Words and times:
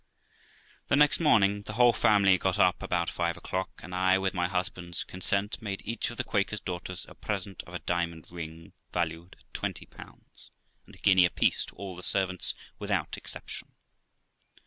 The 0.87 0.95
next 0.95 1.19
morning, 1.19 1.61
the 1.61 1.73
whole 1.73 1.93
family 1.93 2.35
got 2.39 2.57
up 2.57 2.81
about 2.81 3.07
five 3.07 3.37
o'clock, 3.37 3.69
and 3.83 3.93
I, 3.93 4.17
with 4.17 4.33
my 4.33 4.47
husband's 4.47 5.03
consent, 5.03 5.61
made 5.61 5.83
each 5.85 6.09
of 6.09 6.17
the 6.17 6.23
Quaker's 6.23 6.59
daughters 6.59 7.05
a 7.07 7.13
present 7.13 7.61
of 7.67 7.75
a 7.75 7.85
diamond 7.85 8.25
ring, 8.31 8.73
valued 8.91 9.35
at 9.39 9.53
20, 9.53 9.87
and 9.99 10.95
a 10.95 10.99
guinea 11.03 11.25
apiece 11.25 11.65
to 11.65 11.75
all 11.75 11.95
the 11.95 12.01
servants, 12.01 12.55
without 12.79 13.15
exception. 13.15 13.73